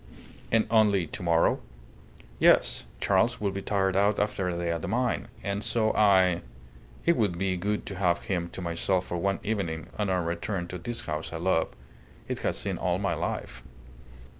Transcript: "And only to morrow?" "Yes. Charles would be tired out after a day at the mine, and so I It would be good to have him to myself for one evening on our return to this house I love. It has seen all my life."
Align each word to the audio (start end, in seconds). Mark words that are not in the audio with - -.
"And 0.51 0.65
only 0.71 1.05
to 1.05 1.21
morrow?" 1.21 1.59
"Yes. 2.39 2.85
Charles 2.99 3.39
would 3.39 3.53
be 3.53 3.61
tired 3.61 3.95
out 3.95 4.17
after 4.19 4.49
a 4.49 4.57
day 4.57 4.71
at 4.71 4.81
the 4.81 4.87
mine, 4.87 5.27
and 5.43 5.63
so 5.63 5.93
I 5.93 6.41
It 7.05 7.15
would 7.15 7.37
be 7.37 7.55
good 7.55 7.85
to 7.85 7.95
have 7.97 8.23
him 8.23 8.47
to 8.47 8.63
myself 8.63 9.05
for 9.05 9.17
one 9.17 9.39
evening 9.43 9.89
on 9.99 10.09
our 10.09 10.23
return 10.23 10.67
to 10.69 10.79
this 10.79 11.01
house 11.01 11.31
I 11.31 11.37
love. 11.37 11.67
It 12.27 12.39
has 12.39 12.57
seen 12.57 12.79
all 12.79 12.97
my 12.97 13.13
life." 13.13 13.61